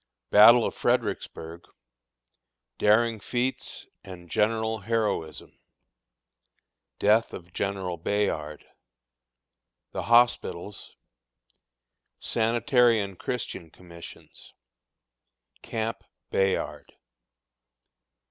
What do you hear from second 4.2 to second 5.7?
General Heroism.